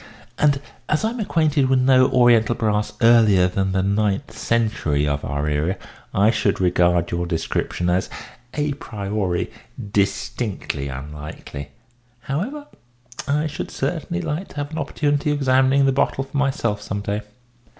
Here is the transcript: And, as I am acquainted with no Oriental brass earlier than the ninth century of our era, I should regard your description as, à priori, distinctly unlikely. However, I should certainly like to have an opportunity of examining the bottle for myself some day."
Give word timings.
And, 0.39 0.59
as 0.89 1.05
I 1.05 1.11
am 1.11 1.19
acquainted 1.19 1.69
with 1.69 1.77
no 1.79 2.09
Oriental 2.09 2.55
brass 2.55 2.91
earlier 3.03 3.47
than 3.47 3.71
the 3.71 3.83
ninth 3.83 4.35
century 4.35 5.07
of 5.07 5.23
our 5.23 5.47
era, 5.47 5.77
I 6.11 6.31
should 6.31 6.59
regard 6.59 7.11
your 7.11 7.27
description 7.27 7.87
as, 7.87 8.09
à 8.55 8.73
priori, 8.79 9.51
distinctly 9.91 10.87
unlikely. 10.87 11.69
However, 12.21 12.65
I 13.27 13.45
should 13.45 13.69
certainly 13.69 14.23
like 14.23 14.47
to 14.47 14.55
have 14.55 14.71
an 14.71 14.79
opportunity 14.79 15.29
of 15.29 15.37
examining 15.37 15.85
the 15.85 15.91
bottle 15.91 16.23
for 16.23 16.35
myself 16.35 16.81
some 16.81 17.01
day." 17.01 17.21